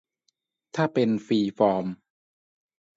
[0.75, 1.85] ถ้าเป็นฟรีฟอร์ม